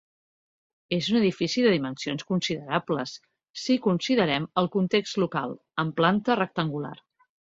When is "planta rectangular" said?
6.03-6.95